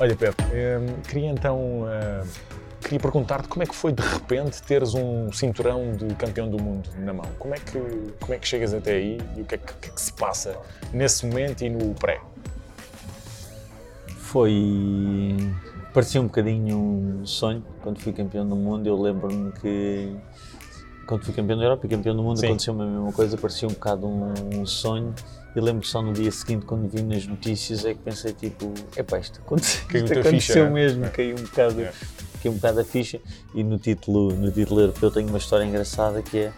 [0.00, 2.28] Olha, Pedro, hum, queria então uh,
[2.80, 6.88] queria perguntar-te como é que foi de repente teres um cinturão de campeão do mundo
[6.98, 7.26] na mão.
[7.38, 7.78] Como é que,
[8.20, 10.12] como é que chegas até aí e o que é que, que, é que se
[10.12, 10.56] passa
[10.92, 12.20] nesse momento e no pré?
[14.18, 15.36] Foi.
[15.92, 18.86] parecia um bocadinho um sonho quando fui campeão do mundo.
[18.86, 20.16] Eu lembro-me que
[21.06, 23.72] quando fui campeão da Europa e campeão do mundo aconteceu a mesma coisa, parecia um
[23.72, 25.14] bocado um, sonho.
[25.56, 29.18] E lembro só no dia seguinte, quando vi nas notícias, é que pensei tipo, epá,
[29.18, 30.70] isto aconteceu, isto aconteceu ficha, né?
[30.70, 31.08] mesmo, é.
[31.08, 31.80] caiu um bocado.
[31.80, 31.92] É
[32.38, 33.20] fiquei um bocado a ficha
[33.54, 36.52] e no título, no título europeu tenho uma história engraçada que é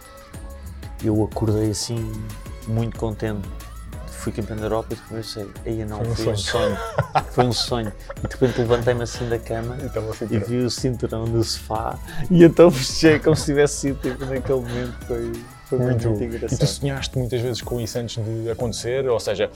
[1.03, 2.11] eu acordei assim
[2.67, 3.47] muito contente
[4.21, 6.77] fui campeão da Europa e de repente pensei, aí não, foi, um, sonho.
[7.31, 7.91] foi um sonho.
[8.23, 9.75] E de repente levantei-me assim da cama
[10.29, 11.97] e, vi o cinturão no sofá
[12.29, 15.05] e então fechei como se tivesse sido tipo, naquele momento.
[15.07, 15.31] Foi,
[15.71, 16.53] foi muito, muito engraçado.
[16.53, 19.07] E tu sonhaste muitas vezes com isso antes de acontecer?
[19.07, 19.49] Ou seja,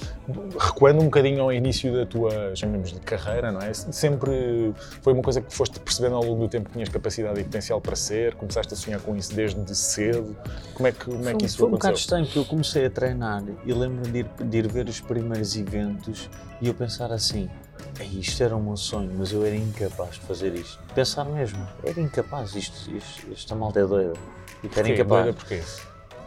[0.57, 3.73] recuando um bocadinho ao início da tua, chamemos de carreira, não é?
[3.73, 7.43] Sempre foi uma coisa que foste percebendo ao longo do tempo que tinhas capacidade e
[7.43, 8.33] potencial para ser?
[8.35, 10.37] Começaste a sonhar com isso desde cedo?
[10.73, 11.67] Como é que, como é que isso foi, aconteceu?
[11.67, 14.87] Foi um bocado estranho, porque eu comecei a treinar e lembro-me de, de ir ver
[14.87, 16.29] os primeiros eventos
[16.61, 17.49] e eu pensar assim,
[18.13, 20.81] isto era o meu sonho, mas eu era incapaz de fazer isto.
[20.93, 24.13] Pensar mesmo, era incapaz, isto, isto, esta malta é doida.
[24.75, 25.23] Era incapaz.
[25.25, 25.61] Doida porquê?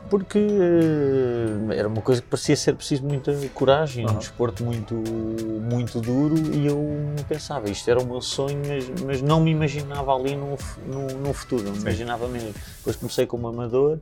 [0.08, 4.12] Porque uh, era uma coisa que parecia ser preciso muita coragem, uhum.
[4.12, 6.80] um desporto muito, muito duro e eu
[7.28, 11.32] pensava, isto era o meu sonho, mas, mas não me imaginava ali no, no, no
[11.32, 12.54] futuro, não me imaginava mesmo.
[12.78, 13.98] Depois comecei como amador,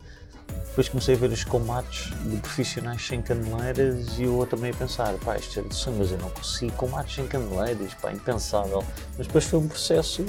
[0.69, 5.15] depois comecei a ver os combates de profissionais sem caneleiras e eu também a pensar,
[5.25, 8.85] pá, isto era de sonho, mas eu não consigo combates sem caneleiras, pá, impensável.
[9.17, 10.23] Mas depois foi um processo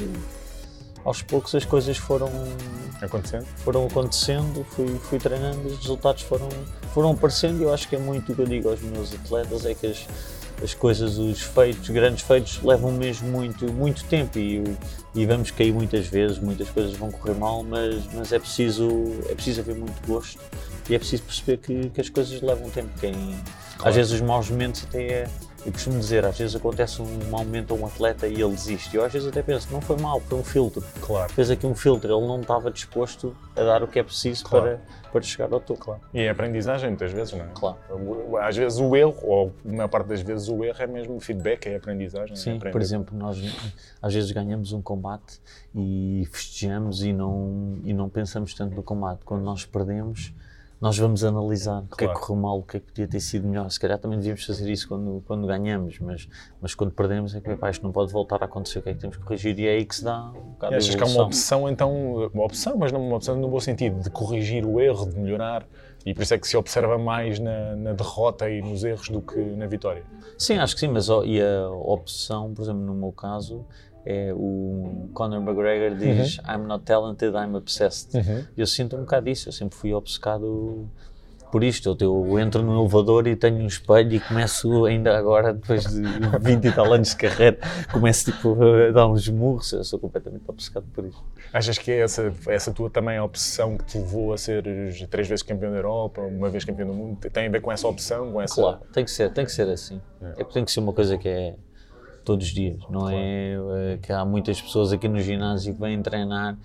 [1.08, 2.30] aos poucos as coisas foram
[3.02, 6.50] acontecendo, foram acontecendo fui, fui treinando os resultados foram,
[6.94, 9.66] foram aparecendo e eu acho que é muito o que eu digo aos meus atletas,
[9.66, 10.06] é que as,
[10.62, 14.62] as coisas, os feitos, grandes feitos, levam mesmo muito, muito tempo e,
[15.16, 18.90] e vamos cair muitas vezes, muitas coisas vão correr mal, mas, mas é, preciso,
[19.30, 20.38] é preciso haver muito gosto
[20.90, 22.90] e é preciso perceber que, que as coisas levam tempo.
[23.00, 23.90] Quem, claro.
[23.90, 25.30] Às vezes os maus momentos até é,
[25.68, 28.96] eu costumo dizer, às vezes acontece um mau momento a um atleta e ele desiste.
[28.96, 30.82] Eu às vezes até penso, não foi mal, foi um filtro.
[31.02, 31.30] Claro.
[31.34, 34.66] Fez aqui um filtro, ele não estava disposto a dar o que é preciso claro.
[34.66, 35.82] para, para chegar ao topo.
[35.82, 36.00] Claro.
[36.14, 37.50] E é aprendizagem muitas vezes, não é?
[37.54, 37.78] Claro.
[38.42, 41.68] Às vezes o erro, ou a maior parte das vezes o erro é mesmo feedback,
[41.68, 42.32] é aprendizagem.
[42.32, 43.38] É Sim, é por exemplo, nós
[44.02, 45.42] às vezes ganhamos um combate
[45.76, 49.20] e festejamos e não, e não pensamos tanto no combate.
[49.26, 50.34] Quando nós perdemos,
[50.80, 51.88] nós vamos analisar claro.
[51.92, 53.70] o que é que correu mal, o que é que podia ter sido melhor.
[53.70, 56.28] Se calhar também devíamos fazer isso quando, quando ganhamos, mas,
[56.62, 58.94] mas quando perdemos é que pá, isto não pode voltar a acontecer, o que é
[58.94, 59.60] que temos que corrigir?
[59.60, 62.30] E é aí que se dá um bocado e achas que há uma opção, então,
[62.34, 65.66] uma opção, mas não uma opção no bom sentido, de corrigir o erro, de melhorar,
[66.06, 69.22] e por isso é que se observa mais na, na derrota e nos erros do
[69.22, 70.04] que na vitória?
[70.38, 73.66] Sim, acho que sim, mas e a opção, por exemplo, no meu caso,
[74.10, 76.56] é o Conor McGregor diz uhum.
[76.56, 78.16] I'm not talented, I'm obsessed.
[78.16, 78.46] Uhum.
[78.56, 80.88] Eu sinto um bocado isso, eu sempre fui obcecado
[81.52, 81.98] por isto.
[82.00, 86.02] Eu, eu, entro no elevador e tenho um espelho e começo, ainda agora, depois de
[86.40, 87.58] 20 e tal anos de carreira,
[87.92, 89.74] começo tipo, a dar uns murros.
[89.74, 91.22] Eu sou completamente obcecado por isso.
[91.52, 94.64] Achas que é essa, essa tua também a obsessão que te levou a ser
[95.10, 97.20] três vezes campeão da Europa, uma vez campeão do mundo?
[97.30, 98.32] Tem a ver com essa opção?
[98.32, 98.56] Com essa...
[98.56, 100.02] Claro, tem que ser, tem que ser assim.
[100.22, 100.42] É.
[100.42, 101.56] é tem que ser uma coisa que é
[102.28, 103.16] todos os dias, não claro.
[103.18, 106.58] é, é que há muitas pessoas aqui no ginásio que vêm treinar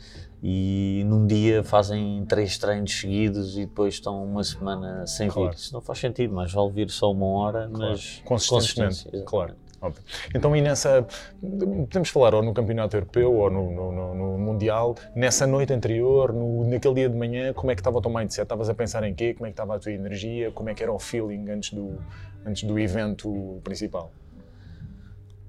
[0.42, 5.50] e num dia fazem três treinos seguidos e depois estão uma semana sem claro.
[5.50, 5.56] vir.
[5.56, 7.92] Isso não faz sentido, mas vale vir só uma hora, claro.
[7.92, 9.08] mas consistentemente.
[9.24, 9.54] Claro.
[9.80, 10.02] Óbvio.
[10.34, 11.06] Então, e nessa.
[11.40, 16.68] Podemos falar ou no Campeonato Europeu ou no, no, no, Mundial, nessa noite anterior, no,
[16.68, 18.42] naquele dia de manhã, como é que estava o teu mindset?
[18.42, 19.34] Estavas a pensar em quê?
[19.34, 20.50] Como é que estava a tua energia?
[20.50, 21.98] Como é que era o feeling antes do,
[22.44, 24.12] antes do evento principal?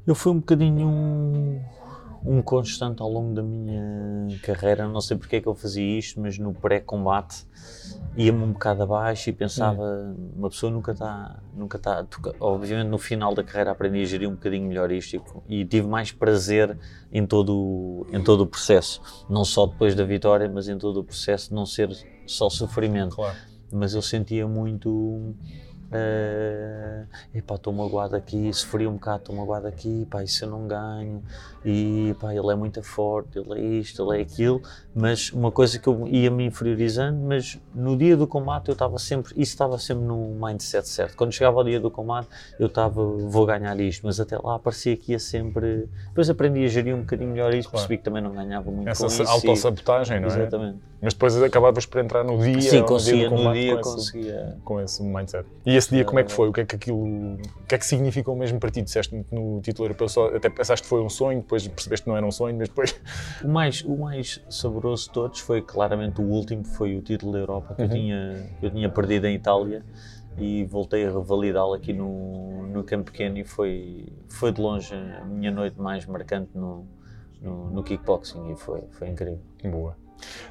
[0.06, 1.62] Eu fui um bocadinho um,
[2.25, 6.19] um constante ao longo da minha carreira, não sei porque é que eu fazia isto,
[6.19, 7.45] mas no pré-combate
[8.16, 10.31] ia-me um bocado abaixo e pensava, hum.
[10.36, 12.06] uma pessoa nunca está, nunca está,
[12.39, 15.88] obviamente no final da carreira aprendi a gerir um bocadinho melhor isto e, e, tive
[15.88, 16.78] mais prazer
[17.12, 21.04] em todo, em todo o processo, não só depois da vitória, mas em todo o
[21.04, 21.89] processo, não ser
[22.25, 23.16] só sofrimento.
[23.16, 23.38] Claro.
[23.72, 25.33] Mas eu sentia muito
[25.91, 30.68] Uh, epá, estou magoado aqui, sofri um bocado, estou magoado aqui, pá, isso eu não
[30.68, 31.21] ganho,
[31.63, 34.62] e pá, ele é muito forte, ele é isto, ele é aquilo,
[34.95, 38.97] mas uma coisa que eu ia me inferiorizando, mas no dia do combate eu estava
[38.97, 41.15] sempre, isso estava sempre no mindset certo.
[41.15, 42.27] Quando chegava ao dia do combate,
[42.59, 45.88] eu estava, vou ganhar isto, mas até lá parecia que ia sempre.
[46.07, 47.88] Depois aprendi a gerir um bocadinho melhor isto, claro.
[47.88, 49.24] percebi que também não ganhava muito Essa com isso.
[49.24, 50.31] autossabotagem, não é?
[50.31, 50.80] Exatamente.
[51.01, 54.47] Mas depois acabavas por entrar no dia, Sim, conseguia, no dia, no dia com, conseguia.
[54.47, 55.45] Esse, com esse mindset.
[55.65, 56.50] E esse dia como é que foi?
[56.50, 58.81] O que é que aquilo, o que é que significou mesmo para ti?
[58.81, 62.18] Disseste no título europeu, só, até pensaste que foi um sonho, depois percebeste que não
[62.18, 63.00] era um sonho, mas depois...
[63.44, 67.39] O mais, o mais saboroso de todos foi claramente o último, foi o título da
[67.39, 67.88] Europa, que, uhum.
[67.88, 69.83] eu, tinha, que eu tinha perdido em Itália
[70.38, 75.25] e voltei a revalidá-lo aqui no, no Campo Pequeno e foi, foi de longe a
[75.25, 76.88] minha noite mais marcante no,
[77.41, 79.39] no, no kickboxing e foi, foi incrível.
[79.63, 80.03] Boa.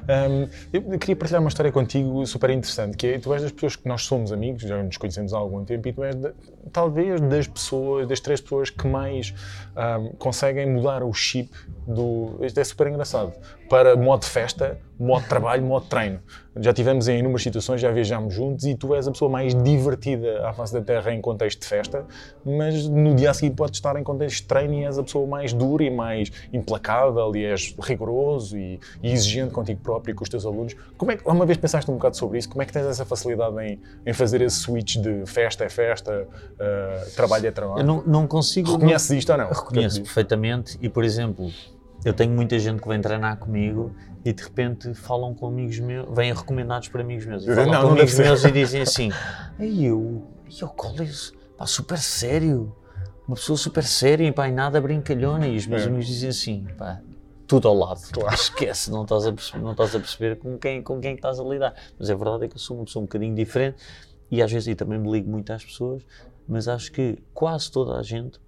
[0.03, 3.75] Um, eu queria partilhar uma história contigo super interessante, que é, tu és das pessoas
[3.75, 6.31] que nós somos amigos, já nos conhecemos há algum tempo, e tu és de,
[6.71, 9.33] talvez das pessoas, das três pessoas que mais
[9.75, 11.49] um, conseguem mudar o chip
[11.87, 12.37] do...
[12.41, 13.33] Isto é super engraçado.
[13.69, 16.19] Para modo festa, modo trabalho, modo treino.
[16.57, 20.47] Já tivemos em inúmeras situações, já viajámos juntos e tu és a pessoa mais divertida
[20.47, 22.05] à face da Terra em contexto de festa,
[22.45, 25.27] mas no dia a seguir podes estar em contexto de treino e és a pessoa
[25.27, 30.23] mais dura e mais implacável e és rigoroso e, e exigente contigo próprio e com
[30.23, 30.75] os teus alunos.
[30.95, 32.49] Como é que, uma vez pensaste um bocado sobre isso?
[32.49, 36.27] Como é que tens essa facilidade em, em fazer esse switch de festa é festa,
[36.27, 37.81] uh, trabalho é trabalho?
[37.81, 38.73] Eu não, não consigo...
[38.73, 39.49] Reconheces isto ou não?
[39.49, 41.51] Reconheço perfeitamente e, por exemplo,
[42.05, 43.95] eu tenho muita gente que vem treinar comigo
[44.25, 47.43] e de repente falam com amigos meus, vêm recomendados por amigos meus.
[47.43, 49.11] E falam não, com não amigos meus e dizem assim:
[49.59, 50.27] Ei, eu,
[50.61, 52.75] eu Colis, pá, super sério,
[53.27, 55.47] uma pessoa super séria, pá, e nada brincalhona.
[55.47, 55.85] E os meus é.
[55.85, 57.01] amigos dizem assim: pá,
[57.47, 58.01] tudo ao lado.
[58.11, 58.33] Claro.
[58.35, 61.43] Esquece, não estás, a perceber, não estás a perceber com quem, com quem estás a
[61.43, 61.73] lidar.
[61.97, 63.77] Mas a verdade é que eu sou uma pessoa um bocadinho diferente
[64.33, 66.03] e às vezes e também me ligo muito às pessoas,
[66.47, 68.39] mas acho que quase toda a gente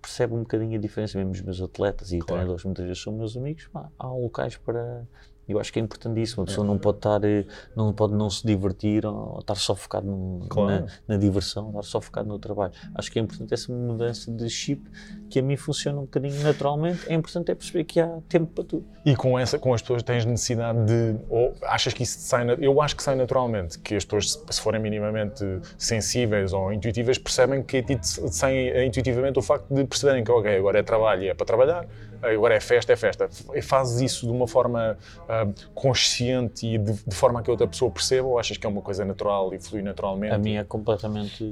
[0.00, 2.26] percebe um bocadinho a diferença, mesmo os meus atletas e claro.
[2.26, 5.06] treinadores muitas vezes são meus amigos, pá, há locais para,
[5.48, 6.42] eu acho que é importantíssimo.
[6.42, 10.06] Uma pessoa não pode estar, eh, não pode não se divertir ou estar só focado
[10.06, 10.86] no, claro.
[11.06, 12.72] na, na, diversão, estar só focado no trabalho.
[12.94, 14.82] Acho que é importante essa mudança de chip
[15.30, 17.00] que a mim funciona um bocadinho naturalmente.
[17.08, 18.86] É importante é perceber que há tempo para tudo.
[19.04, 22.80] E com essa, com as pessoas tens necessidade de, ou achas que isso sai, eu
[22.80, 25.44] acho que sai naturalmente, que as pessoas se forem minimamente
[25.76, 30.82] sensíveis ou intuitivas percebem que saem intuitivamente o facto de perceberem que ok, agora é
[30.82, 31.86] trabalho e é para trabalhar
[32.22, 33.28] agora é festa, é festa.
[33.62, 37.90] Fazes isso de uma forma uh, consciente e de, de, forma que a outra pessoa
[37.90, 40.34] perceba ou achas que é uma coisa natural e flui naturalmente?
[40.34, 41.44] A minha é completamente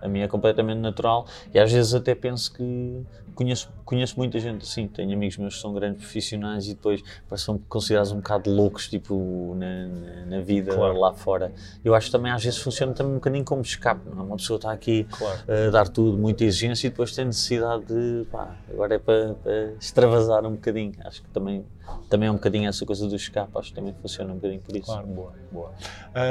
[0.00, 3.04] a minha é completamente natural e às vezes até penso que
[3.38, 7.02] conheço, conheço muita gente assim, tenho amigos meus que são grandes profissionais e depois
[7.36, 10.98] são considerados um bocado loucos tipo na, na, na vida claro.
[10.98, 11.52] lá fora.
[11.84, 14.22] Eu acho que também às vezes funciona também um bocadinho como escape, não?
[14.22, 14.26] É?
[14.26, 15.38] uma pessoa está aqui claro.
[15.46, 19.72] a dar tudo, muita exigência e depois tem necessidade de, pá, agora é para, para
[19.80, 20.92] extravasar um bocadinho.
[21.04, 21.64] Acho que também
[22.08, 24.76] também é um bocadinho essa coisa do escape, acho que também funciona um bocadinho por
[24.76, 24.86] isso.
[24.86, 25.72] Claro, boa, boa.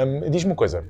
[0.06, 0.84] Um, Diz-me uma coisa,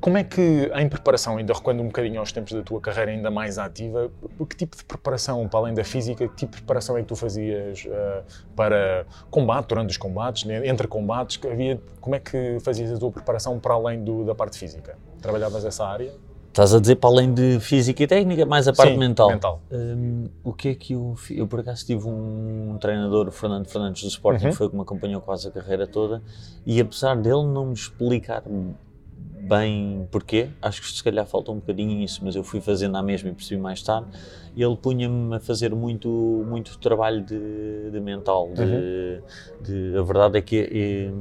[0.00, 3.30] como é que, em preparação, ainda recuando um bocadinho aos tempos da tua carreira ainda
[3.30, 4.10] mais ativa,
[4.48, 7.16] que tipo de preparação, para além da física, que tipo de preparação é que tu
[7.16, 8.24] fazias uh,
[8.54, 11.40] para combate, durante os combates, né, entre combates?
[11.44, 14.96] Havia, como é que fazias a tua preparação para além do, da parte física?
[15.20, 16.12] Trabalhavas essa área?
[16.48, 19.30] Estás a dizer para além de física e técnica, mais a parte Sim, mental.
[19.30, 19.60] mental.
[19.70, 24.02] Um, o que é que eu Eu por acaso tive um treinador, o Fernando Fernandes
[24.02, 24.50] do Sporting, uhum.
[24.50, 26.20] que foi que me acompanhou quase a carreira toda,
[26.66, 28.42] e apesar dele não me explicar
[29.48, 33.02] bem porquê, acho que se calhar falta um bocadinho isso, mas eu fui fazendo a
[33.02, 34.08] mesma e percebi mais tarde.
[34.56, 36.08] Ele punha-me a fazer muito,
[36.46, 38.50] muito trabalho de, de mental.
[38.52, 39.22] De, uhum.
[39.62, 40.58] de, a verdade é que.
[40.70, 41.12] É,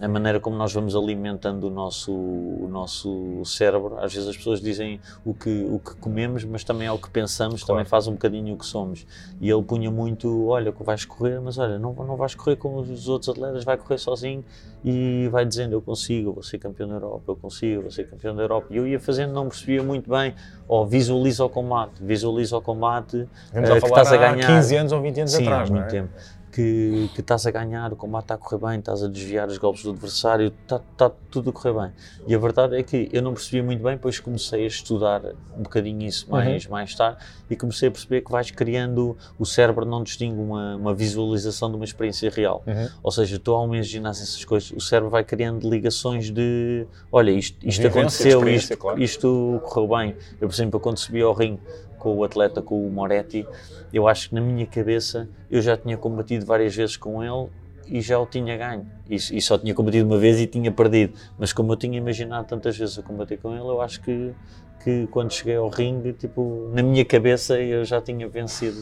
[0.00, 3.96] a maneira como nós vamos alimentando o nosso, o nosso cérebro.
[3.98, 7.08] Às vezes as pessoas dizem o que, o que comemos, mas também é o que
[7.08, 7.78] pensamos, claro.
[7.78, 9.06] também faz um bocadinho o que somos.
[9.40, 13.08] E ele punha muito: olha, vais correr, mas olha, não, não vais correr como os
[13.08, 14.44] outros atletas, vai correr sozinho
[14.84, 18.34] e vai dizendo: eu consigo, vou ser campeão da Europa, eu consigo, vou ser campeão
[18.34, 18.66] da Europa.
[18.70, 20.34] E eu ia fazendo, não percebia muito bem.
[20.68, 23.16] Ó, oh, visualiza o combate, visualiza o combate.
[23.52, 24.46] Uh, que estás a ganhar.
[24.46, 25.88] 15 anos ou 20 anos Sim, atrás, há muito é?
[25.88, 26.10] tempo
[26.54, 29.58] que, que estás a ganhar, o combate está a correr bem, estás a desviar os
[29.58, 31.92] golpes do adversário, está, está tudo a correr bem.
[32.28, 35.22] E a verdade é que eu não percebia muito bem, depois comecei a estudar
[35.58, 36.70] um bocadinho isso mais, uhum.
[36.70, 37.18] mais tarde
[37.50, 41.76] e comecei a perceber que vais criando, o cérebro não distingue uma, uma visualização de
[41.76, 42.62] uma experiência real.
[42.64, 42.88] Uhum.
[43.02, 47.58] Ou seja, tu ao imaginar essas coisas, o cérebro vai criando ligações de, olha, isto,
[47.66, 49.02] isto aconteceu, isto, claro.
[49.02, 50.16] isto correu bem.
[50.40, 51.60] Eu, por exemplo, quando subi ao ringue,
[52.04, 53.48] com o atleta, com o Moretti,
[53.90, 57.48] eu acho que na minha cabeça eu já tinha combatido várias vezes com ele
[57.88, 58.86] e já o tinha ganho.
[59.08, 61.14] E, e, só tinha combatido uma vez e tinha perdido.
[61.38, 64.34] Mas como eu tinha imaginado tantas vezes a combater com ele, eu acho que,
[64.82, 68.78] que quando cheguei ao ringue, tipo, na minha cabeça eu já tinha vencido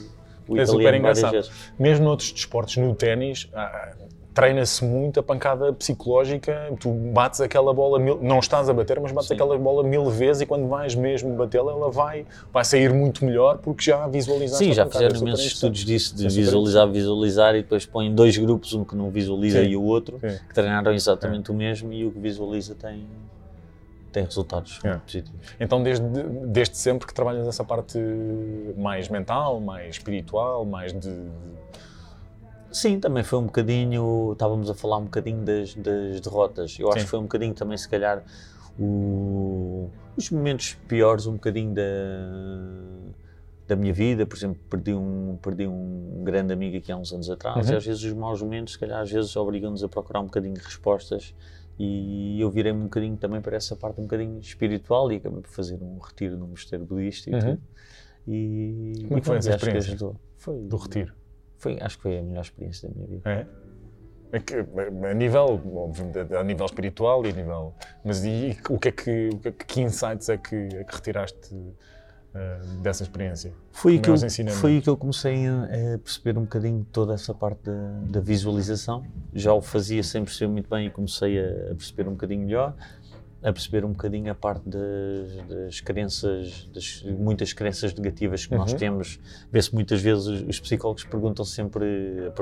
[0.49, 1.53] o é italiano várias vezes.
[1.79, 3.93] Mesmo noutros desportos, no ténis, ah,
[4.35, 9.13] treina-se muito a pancada psicológica, tu bates aquela bola, mil, não estás a bater, mas
[9.13, 9.35] bates Sim.
[9.35, 13.59] aquela bola mil vezes e quando vais mesmo batê-la, ela vai, vai sair muito melhor
[13.59, 18.15] porque já visualizaste Sim, já fizeram imensos estudos disso, de visualizar, visualizar e depois põem
[18.15, 19.69] dois grupos, um que não visualiza Sim.
[19.69, 20.39] e o outro, Sim.
[20.49, 23.07] que treinaram exatamente o mesmo e o que visualiza tem
[24.13, 24.97] tem resultados é.
[24.99, 25.41] positivos.
[25.59, 26.07] Então, desde,
[26.47, 27.99] desde sempre que trabalhas essa parte
[28.77, 31.11] mais mental, mais espiritual, mais de.
[32.73, 34.33] Sim, também foi um bocadinho.
[34.33, 36.77] Estávamos a falar um bocadinho das, das derrotas.
[36.79, 37.05] Eu acho Sim.
[37.05, 38.25] que foi um bocadinho também, se calhar,
[38.79, 41.83] o, os momentos piores, um bocadinho da
[43.73, 47.31] da minha vida, por exemplo, perdi um, perdi um grande amigo aqui há uns anos
[47.31, 47.75] atrás, uhum.
[47.75, 50.55] e às vezes os maus momentos, se calhar, às vezes obrigam-nos a procurar um bocadinho
[50.55, 51.35] de respostas
[51.79, 55.51] e eu virei-me um bocadinho também para essa parte um bocadinho espiritual e acabei por
[55.51, 57.41] fazer um retiro no mosteiro budista e uhum.
[57.41, 57.63] tudo.
[58.29, 59.97] E, Como é foi essa experiência
[60.37, 61.15] foi, do retiro?
[61.63, 63.31] Foi, acho que foi a melhor experiência da minha vida.
[63.31, 63.47] É?
[64.33, 65.63] É que, a nível,
[66.37, 67.73] a nível espiritual e a nível.
[68.05, 70.83] Mas e, o que é que, o que, é que, que insights é que, é
[70.83, 73.53] que retiraste uh, dessa experiência?
[73.71, 74.17] Foi que, eu,
[74.55, 79.05] foi que eu comecei a, a, perceber um bocadinho toda essa parte da, da, visualização.
[79.33, 82.75] Já o fazia sem perceber muito bem e comecei a, a perceber um bocadinho melhor
[83.43, 88.61] a perceber um bocadinho a parte das, das crenças, das muitas crenças negativas que uhum.
[88.61, 89.19] nós temos.
[89.51, 91.85] Vê-se muitas vezes os psicólogos perguntam sempre,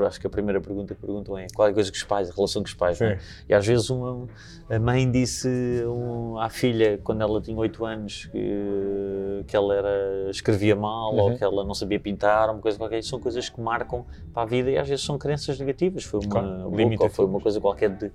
[0.06, 2.30] acho que a primeira pergunta que perguntam é qual é a coisa com os pais,
[2.30, 3.00] a relação com os pais.
[3.00, 3.18] É?
[3.48, 4.28] E às vezes uma,
[4.68, 5.48] a mãe disse
[5.86, 11.20] um, à filha, quando ela tinha 8 anos, que, que ela era, escrevia mal uhum.
[11.20, 13.02] ou que ela não sabia pintar, uma coisa qualquer.
[13.02, 14.04] São coisas que marcam
[14.34, 16.04] para a vida e às vezes são crenças negativas.
[16.04, 18.12] Foi uma, claro, foi uma coisa qualquer de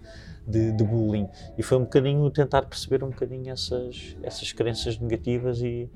[0.47, 1.27] de, de, bullying.
[1.57, 5.89] E foi um bocadinho tentar perceber um bocadinho essas, essas crenças negativas e,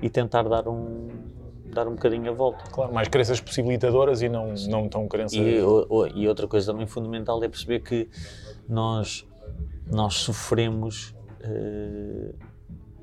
[0.00, 1.08] e tentar dar um,
[1.66, 2.64] dar um bocadinho a volta.
[2.70, 5.38] Claro, mais crenças possibilitadoras e não, não tão crenças...
[5.38, 8.08] E, o, e outra coisa também fundamental é perceber que
[8.68, 9.26] nós,
[9.90, 12.34] nós sofremos uh,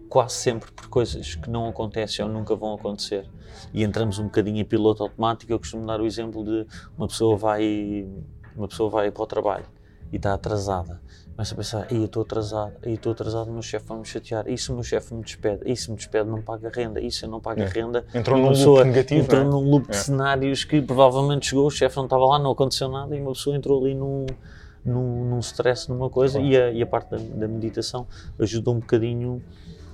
[0.07, 3.29] quase sempre por coisas que não acontecem ou nunca vão acontecer.
[3.73, 5.51] E entramos um bocadinho em piloto automático.
[5.51, 6.65] Eu costumo dar o exemplo de
[6.97, 8.07] uma pessoa vai,
[8.55, 9.76] uma pessoa vai para o trabalho
[10.11, 11.01] e está atrasada.
[11.35, 14.47] Começa a pensar, eu estou atrasado, eu estou atrasado, o meu chefe vai me chatear,
[14.47, 17.11] e se o meu chefe me despede, e se me despede não paga renda, e
[17.11, 17.65] se eu não pago é.
[17.65, 18.03] renda...
[18.13, 19.43] Entrou num loop negativo, Entrou é?
[19.43, 19.91] num loop é.
[19.91, 23.33] de cenários que provavelmente chegou, o chefe não estava lá, não aconteceu nada, e uma
[23.33, 24.25] pessoa entrou ali num,
[24.83, 26.53] num, num stress, numa coisa, claro.
[26.53, 28.07] e, a, e a parte da, da meditação
[28.39, 29.43] ajuda um bocadinho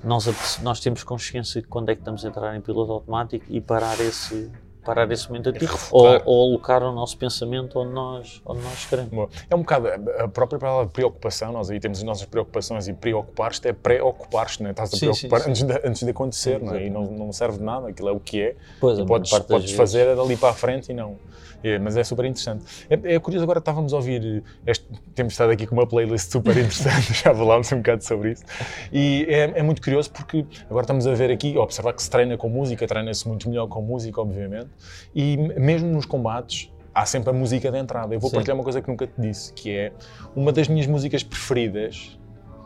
[0.03, 3.62] nós, nós temos consciência de quando é que estamos a entrar em piloto automático e
[3.62, 4.51] parar esse,
[4.83, 9.29] parar esse momento aqui ou, ou, alocar o nosso pensamento onde nós, onde nós queremos.
[9.49, 9.87] É um bocado
[10.19, 14.69] a própria palavra preocupação, nós aí temos as nossas preocupações e preocupar-te é preocupar-te, não
[14.69, 14.71] é?
[14.71, 15.63] estás a sim, preocupar sim, sim.
[15.65, 16.85] Antes, de, antes de acontecer não é?
[16.85, 19.71] e não, não serve de nada, aquilo é o que é, pois, e podes, podes
[19.71, 21.17] fazer dali para a frente e não.
[21.63, 22.65] É, mas é super interessante.
[22.89, 24.85] É, é, curioso, agora estávamos a ouvir, este,
[25.15, 28.43] temos estado aqui com uma playlist super interessante, já falámos um bocado sobre isso,
[28.91, 32.37] e é, é, muito curioso porque agora estamos a ver aqui, observar que se treina
[32.37, 34.67] com música, treina-se muito melhor com música, obviamente,
[35.15, 38.13] e mesmo nos combates, há sempre a música de entrada.
[38.13, 38.38] Eu vou Sim.
[38.38, 39.92] partilhar uma coisa que nunca te disse, que é
[40.36, 42.18] uma das minhas músicas preferidas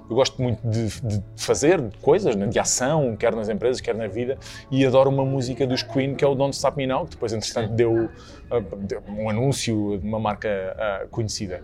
[0.10, 4.08] eu gosto muito de, de fazer coisas, né, de ação, quer nas empresas, quer na
[4.08, 4.38] vida,
[4.72, 7.34] e adoro uma música dos Queen que é o Don't Stop Me Now, que depois,
[7.34, 11.62] entretanto, deu, uh, deu, um anúncio de uma marca uh, conhecida.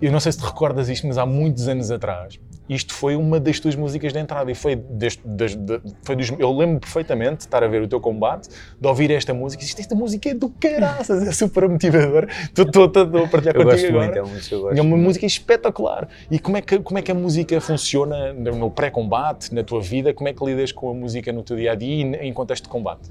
[0.00, 3.40] Eu não sei se te recordas isto, mas há muitos anos atrás, isto foi uma
[3.40, 7.38] das tuas músicas de entrada e foi, deste, das, de, foi dos, eu lembro perfeitamente
[7.38, 8.48] de estar a ver o teu combate,
[8.80, 13.28] de ouvir esta música, e esta música é do caraças, é super motivador, estou, a
[13.28, 14.06] partilhar eu contigo agora.
[14.06, 15.02] Muito, é, muito, é uma muito.
[15.02, 16.08] música espetacular.
[16.30, 20.14] E como é, que, como é que a música funciona no pré-combate, na tua vida,
[20.14, 23.10] como é que lidas com a música no teu dia-a-dia -dia, em contexto de combate?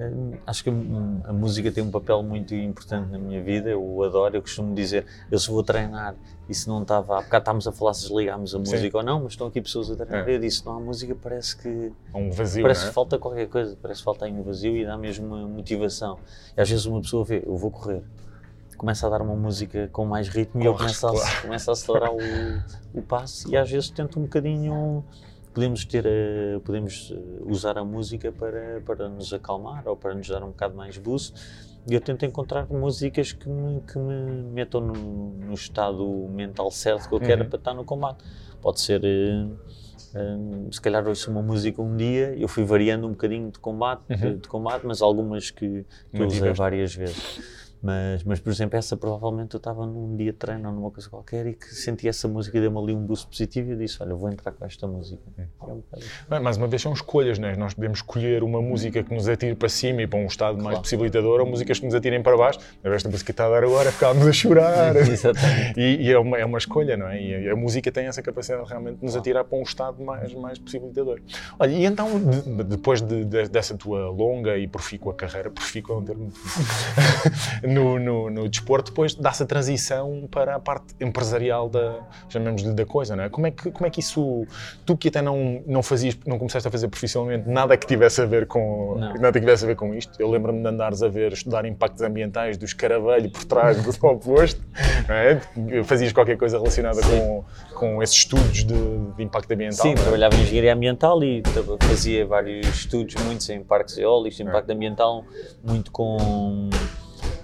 [0.00, 4.34] Hum, acho que a música tem um papel muito importante na minha vida, eu adoro,
[4.34, 6.14] eu costumo dizer, eu se vou treinar
[6.48, 8.90] e se não estava, há bocado estávamos a falar se desligámos a música Sim.
[8.96, 10.36] ou não, mas estão aqui pessoas a treinar, é.
[10.36, 11.92] eu disse, não há música parece que...
[12.14, 12.88] Um vazio, Parece é?
[12.88, 16.18] que falta qualquer coisa, parece que falta aí um vazio e dá mesmo uma motivação.
[16.56, 18.02] E às vezes uma pessoa vê, eu vou correr,
[18.80, 21.42] começa a dar uma música com mais ritmo e eu começo a, claro.
[21.42, 22.18] começo a acelerar o,
[22.94, 25.04] o passo e às vezes tento um bocadinho
[25.52, 30.28] podemos ter a, podemos eh, usar a música para, para nos acalmar ou para nos
[30.28, 31.34] dar um bocado mais boost
[31.88, 37.08] e eu tento encontrar músicas que me, que me metam no, no estado mental certo
[37.08, 37.48] que eu quero uhum.
[37.48, 38.22] para estar no combate
[38.60, 39.46] pode ser uh,
[40.18, 44.02] uh, se calhar ouço uma música um dia eu fui variando um bocadinho de combate,
[44.10, 44.16] uhum.
[44.16, 48.78] de, de, combate mas algumas que, que eu usei várias vezes mas, mas, por exemplo,
[48.78, 52.06] essa provavelmente eu estava num dia de treino ou numa coisa qualquer e que senti
[52.06, 54.64] essa música e deu-me ali um boost positivo e eu disse: Olha, vou entrar com
[54.64, 55.22] esta música.
[55.38, 55.42] É.
[55.42, 57.56] É um mais uma vez, são escolhas, né?
[57.56, 60.64] Nós podemos escolher uma música que nos atire para cima e para um estado claro.
[60.64, 62.58] mais possibilitador ou músicas que nos atirem para baixo.
[62.84, 64.96] Esta música que está a dar agora, ficámos a chorar.
[65.00, 65.80] Exatamente.
[65.80, 67.22] E, e é, uma, é uma escolha, não é?
[67.22, 70.34] E a, a, música tem essa capacidade realmente de nos atirar para um estado mais,
[70.34, 71.20] mais possibilitador.
[71.58, 75.98] Olha, e então, de, depois de, de, dessa tua longa e profícua carreira, profícua é
[75.98, 76.32] um termo
[77.70, 81.98] no, no, no desporto, depois dá-se a transição para a parte empresarial da,
[82.28, 83.28] chamemos-lhe da coisa, não é?
[83.28, 84.46] Como é que, como é que isso,
[84.84, 88.26] tu que até não, não fazias, não começaste a fazer profissionalmente nada que tivesse a
[88.26, 89.14] ver com, não.
[89.14, 92.02] nada que tivesse a ver com isto, eu lembro-me de andares a ver, estudar impactos
[92.02, 94.62] ambientais do escaravelho por trás do oposto,
[95.08, 95.40] não é?
[95.84, 98.74] Fazias qualquer coisa relacionada com, com esses estudos de,
[99.16, 99.82] de impacto ambiental?
[99.82, 99.94] Sim, é?
[99.94, 101.42] trabalhava em engenharia ambiental e
[101.80, 104.74] fazia vários estudos, muitos em parques eólicos, impacto é.
[104.74, 105.24] ambiental,
[105.62, 106.70] muito com,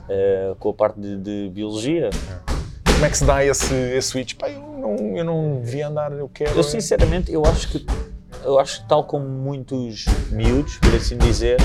[0.08, 2.10] uh, com a parte de, de biologia.
[2.10, 2.56] É.
[2.92, 4.34] Como é que se dá esse, esse switch?
[4.36, 6.56] Pá, eu não, eu não devia andar, eu quero.
[6.56, 7.86] Eu sinceramente, eu acho que,
[8.42, 11.58] eu acho que tal como muitos miúdos, por assim dizer,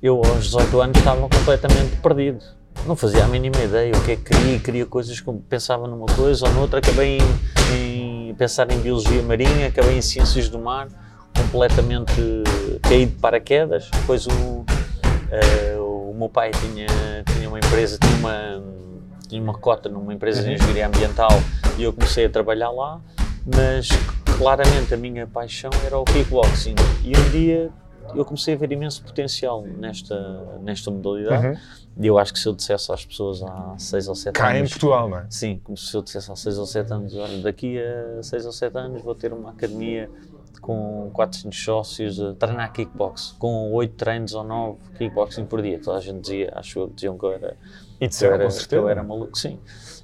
[0.00, 2.44] eu aos 18 anos estava completamente perdido.
[2.86, 6.06] Não fazia a mínima ideia o que é que queria, queria coisas como pensava numa
[6.06, 7.18] coisa ou noutra, acabei
[7.72, 10.88] em, em pensar em biologia marinha, acabei em ciências do mar,
[11.34, 12.12] completamente
[12.82, 13.88] caído de paraquedas.
[13.90, 15.83] Depois o, uh,
[16.14, 16.86] o meu pai tinha,
[17.34, 18.62] tinha uma empresa, tinha uma,
[19.28, 20.54] tinha uma cota numa empresa de uhum.
[20.54, 21.30] engenharia ambiental
[21.76, 23.00] e eu comecei a trabalhar lá,
[23.44, 23.88] mas
[24.38, 26.76] claramente a minha paixão era o kickboxing.
[27.02, 27.72] E um dia
[28.14, 31.48] eu comecei a ver imenso potencial nesta, nesta modalidade.
[31.48, 31.56] Uhum.
[32.00, 34.52] E eu acho que se eu dissesse às pessoas há 6 ou 7 anos.
[34.52, 35.26] Cá em Portugal, não é?
[35.28, 38.52] Sim, como se eu dissesse há 6 ou 7 anos: olha, daqui a 6 ou
[38.52, 40.08] 7 anos vou ter uma academia
[40.64, 45.78] com 400 sócios a treinar kickbox, com 8 treinos ou 9 kickboxing por dia.
[45.78, 47.56] Toda a gente dizia, acho que diziam que eu era.
[48.00, 48.82] E disseram, eu era, certeza.
[48.82, 49.58] eu era maluco, sim.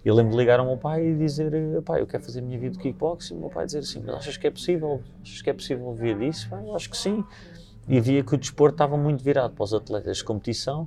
[0.05, 1.52] Eu lembro de ligar ao meu pai e dizer,
[1.83, 3.35] pai, eu quero fazer a minha vida de kickboxing.
[3.35, 5.02] E o meu pai dizer assim, mas achas que é possível?
[5.23, 6.49] Achas que é possível ver disso?
[6.49, 7.25] Pai, eu acho que sim
[7.90, 10.85] e via que o desporto estava muito virado para os atletas de competição,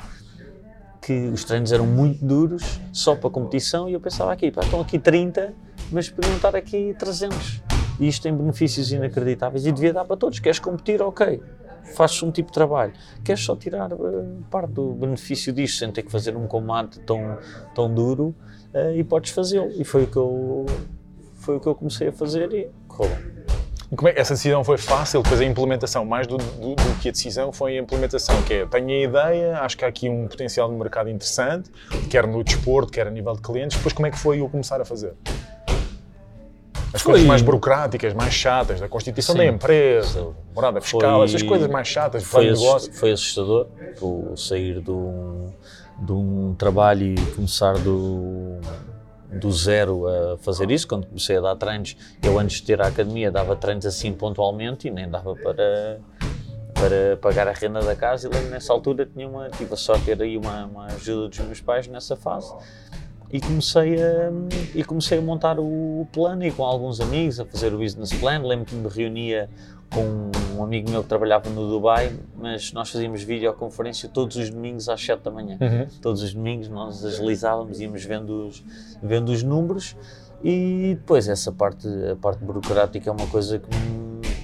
[1.01, 4.79] que os treinos eram muito duros, só para competição, e eu pensava aqui, pá, estão
[4.79, 5.53] aqui 30,
[5.91, 7.72] mas podiam estar aqui 300.
[8.03, 10.37] E isto tem benefícios inacreditáveis e devia dar para todos.
[10.39, 11.01] Queres competir?
[11.01, 11.41] Ok.
[11.95, 12.91] Fazes um tipo de trabalho.
[13.23, 17.37] Queres só tirar uh, parte do benefício disto, sem ter que fazer um combate tão,
[17.73, 18.35] tão duro,
[18.73, 19.71] uh, e podes fazê-lo.
[19.71, 20.65] E foi o, que eu,
[21.35, 23.33] foi o que eu comecei a fazer e correu
[24.05, 27.53] é, essa decisão foi fácil, depois a implementação, mais do, do, do, que a decisão,
[27.53, 30.75] foi a implementação, que é, tenho a ideia, acho que há aqui um potencial de
[30.75, 31.69] mercado interessante,
[32.09, 34.81] quer no desporto, quer a nível de clientes, depois como é que foi o começar
[34.81, 35.13] a fazer?
[36.93, 37.13] As foi...
[37.13, 39.39] coisas mais burocráticas, mais chatas, da constituição Sim.
[39.39, 41.25] da empresa, morada fiscal, foi...
[41.25, 42.93] essas coisas mais chatas, foi, negócio.
[42.93, 43.67] Foi assustador,
[43.99, 45.51] o sair de um,
[45.99, 48.59] de um trabalho e começar do
[49.33, 50.87] do zero a fazer isso.
[50.87, 54.87] Quando comecei a dar treinos, eu antes de ter a academia dava treinos assim pontualmente
[54.87, 55.99] e nem dava para,
[56.73, 58.27] para pagar a renda da casa.
[58.27, 61.29] E lembro nessa altura tinha uma, tive a sorte de ter aí uma, uma ajuda
[61.29, 62.53] dos meus pais nessa fase.
[63.33, 64.31] E comecei, a,
[64.75, 68.37] e comecei a montar o plano e com alguns amigos a fazer o business plan.
[68.43, 69.49] Lembro que me reunia
[69.91, 74.87] com um amigo meu que trabalhava no Dubai, mas nós fazíamos videoconferência todos os domingos
[74.87, 75.57] às 7 da manhã.
[75.59, 75.87] Uhum.
[75.99, 78.63] Todos os domingos nós agilizávamos, íamos vendo os,
[79.01, 79.95] vendo os números
[80.43, 83.67] e depois essa parte, a parte burocrática é uma coisa que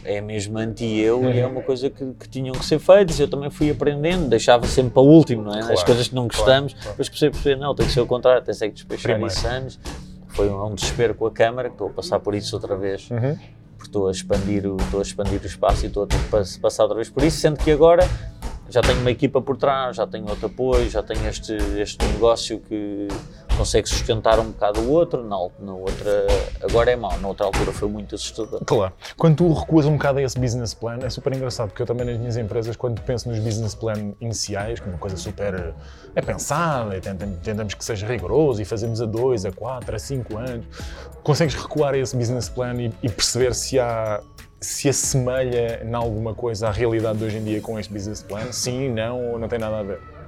[0.03, 3.19] é mesmo anti-eu e é uma coisa que, que, tinham que ser feitas.
[3.19, 5.59] Eu também fui aprendendo, deixava sempre para o último, não é?
[5.59, 6.89] Claro, As coisas que não gostamos, claro, claro.
[6.91, 9.27] depois percebi, percebi, não, tem que ser o contrário, tem que despechar Primeiro.
[9.27, 9.79] isso anos.
[10.29, 13.09] Foi um, um desespero com a câmara, que estou a passar por isso outra vez.
[13.09, 13.37] Uhum
[13.79, 16.59] porque estou a expandir o, estou a expandir o espaço e estou a ter que
[16.59, 18.05] passar outra vez por isso, sendo que agora
[18.69, 22.59] já tenho uma equipa por trás, já tenho outro apoio, já tenho este, este negócio
[22.59, 23.07] que
[23.59, 26.27] consegue sustentar um bocado o outro, na, na outra,
[26.61, 28.63] agora é mau, na outra altura foi muito assustador.
[28.63, 28.93] Claro.
[29.17, 32.05] Quando tu recuas um bocado a esse business plan, é super engraçado, porque eu também
[32.05, 35.73] nas minhas empresas, quando penso nos business plan iniciais, que é uma coisa super,
[36.15, 40.37] é pensada, e tentamos que seja rigoroso e fazemos a dois, a quatro, a cinco
[40.37, 40.65] anos,
[41.21, 44.21] consegues recuar a esse business plan e, e perceber se há
[44.61, 48.53] se assemelha em alguma coisa à realidade de hoje em dia com este business plan?
[48.53, 50.18] Sim, não, não tem nada a ver?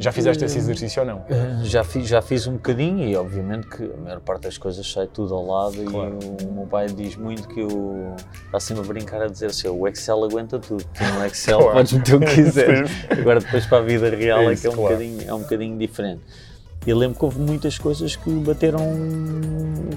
[0.00, 1.24] Já fizeste esse exercício ou não?
[1.28, 4.90] Eh, já fiz, já fiz um bocadinho e obviamente que a maior parte das coisas
[4.90, 6.18] sai tudo ao lado claro.
[6.22, 8.14] e o, o, meu pai diz muito que o
[8.46, 11.74] está sempre a brincar a dizer assim, o Excel aguenta tudo, tu no Excel claro.
[11.74, 12.90] podes meter o que quiseres.
[13.10, 14.96] Agora depois para a vida real é, isso, é que é um, claro.
[14.96, 16.22] bocadinho, é um bocadinho diferente.
[16.86, 18.80] E lembro que houve muitas coisas que bateram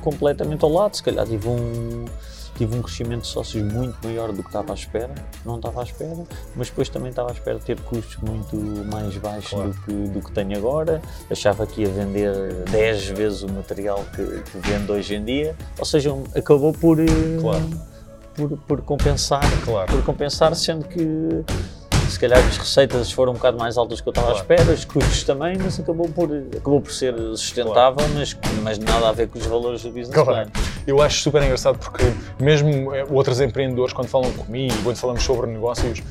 [0.02, 2.04] completamente ao lado, se calhar tive um
[2.56, 5.14] tive um crescimento de sócios muito maior do que estava à espera,
[5.46, 6.24] não estava à espera,
[6.56, 8.56] mas depois também estava à espera de ter custos muito
[8.92, 9.72] mais baixos claro.
[9.72, 14.24] do, que, do que tenho agora, achava que ia vender 10 vezes o material que,
[14.24, 17.06] que vendo hoje em dia, ou seja, acabou por, eh,
[17.42, 17.70] claro.
[18.36, 19.92] por, por, compensar, claro.
[19.92, 21.44] por compensar, sendo que
[22.10, 24.40] se calhar as receitas foram um bocado mais altas do que eu estava claro.
[24.40, 28.14] à espera, os custos também, mas acabou por, acabou por ser sustentável, claro.
[28.16, 30.50] mas, mas nada a ver com os valores do business claro.
[30.52, 30.64] plan.
[30.86, 32.04] Eu acho super engraçado porque
[32.40, 36.02] mesmo eh, outros empreendedores, quando falam comigo, quando falamos sobre negócios,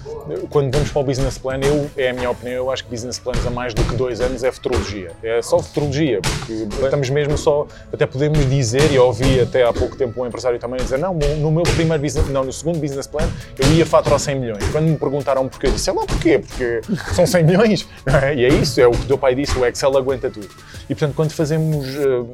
[0.50, 3.18] quando vamos para o business plan, eu, é a minha opinião, eu acho que business
[3.18, 5.12] plans a mais do que dois anos é futurologia.
[5.22, 9.96] É só futurologia, porque estamos mesmo só, até podemos dizer, e ouvi até há pouco
[9.96, 13.28] tempo um empresário também dizer, não, no meu primeiro business, não, no segundo business plan,
[13.58, 14.64] eu ia faturar 100 milhões.
[14.70, 16.38] Quando me perguntaram porquê, eu disse, é lá porquê?
[16.38, 16.82] Porque
[17.14, 17.88] são 100 milhões.
[18.06, 18.34] É?
[18.34, 20.48] E é isso, é o que o teu pai disse, o Excel aguenta tudo.
[20.84, 22.28] E portanto, quando fazemos uh,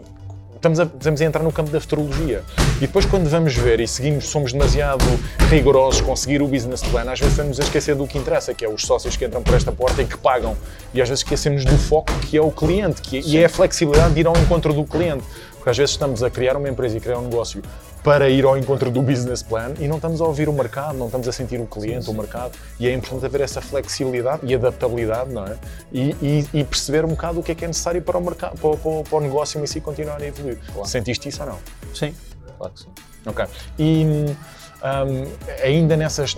[0.58, 2.42] estamos a, estamos a entrar no campo da futurologia.
[2.76, 5.04] E depois, quando vamos ver e seguimos, somos demasiado
[5.48, 8.64] rigorosos com seguir o business plan, às vezes estamos a esquecer do que interessa, que
[8.64, 10.56] é os sócios que entram por esta porta e que pagam.
[10.92, 13.48] E às vezes esquecemos do foco que é o cliente, que é, e é a
[13.48, 15.24] flexibilidade de ir ao encontro do cliente.
[15.68, 17.60] Porque às vezes estamos a criar uma empresa e criar um negócio
[18.02, 21.06] para ir ao encontro do business plan e não estamos a ouvir o mercado, não
[21.06, 22.10] estamos a sentir o cliente, sim, sim.
[22.10, 22.52] o mercado.
[22.80, 25.58] E é importante haver essa flexibilidade e adaptabilidade, não é?
[25.92, 28.58] E, e, e, perceber um bocado o que é que é necessário para o, mercado,
[28.58, 30.58] para, para, para o negócio em si continuar a evoluir.
[30.72, 30.88] Claro.
[30.88, 31.58] Sentiste isso ou não?
[31.94, 32.14] Sim,
[32.56, 32.88] claro que sim.
[33.26, 33.44] Ok.
[33.78, 34.34] E
[34.82, 36.36] um, ainda nessas,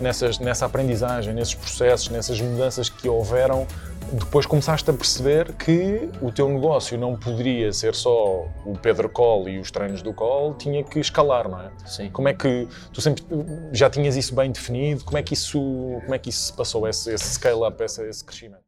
[0.00, 3.66] nessas, nessa aprendizagem, nesses processos, nessas mudanças que houveram,
[4.12, 9.52] depois começaste a perceber que o teu negócio não poderia ser só o Pedro Cole
[9.52, 11.70] e os treinos do Cole, tinha que escalar, não é?
[11.84, 12.10] Sim.
[12.10, 13.22] Como é que tu sempre
[13.72, 15.04] já tinhas isso bem definido?
[15.04, 15.60] Como é que isso,
[16.00, 18.62] como é que isso se passou, esse, esse scale-up, esse, esse crescimento?